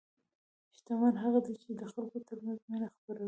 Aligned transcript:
شتمن 0.75 1.13
هغه 1.23 1.39
دی 1.45 1.53
چې 1.63 1.69
د 1.79 1.81
خلکو 1.91 2.17
ترمنځ 2.27 2.59
مینه 2.69 2.87
خپروي. 2.93 3.19